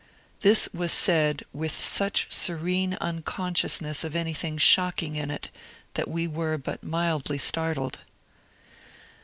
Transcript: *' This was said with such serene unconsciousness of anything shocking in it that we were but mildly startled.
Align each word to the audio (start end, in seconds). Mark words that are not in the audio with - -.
*' 0.23 0.25
This 0.39 0.67
was 0.73 0.91
said 0.91 1.43
with 1.53 1.71
such 1.71 2.25
serene 2.31 2.97
unconsciousness 2.99 4.03
of 4.03 4.15
anything 4.15 4.57
shocking 4.57 5.15
in 5.15 5.29
it 5.29 5.51
that 5.93 6.07
we 6.07 6.25
were 6.27 6.57
but 6.57 6.81
mildly 6.83 7.37
startled. 7.37 7.99